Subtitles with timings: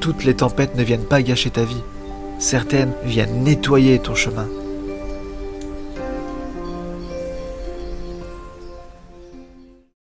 [0.00, 1.82] toutes les tempêtes ne viennent pas gâcher ta vie.
[2.38, 4.48] Certaines viennent nettoyer ton chemin.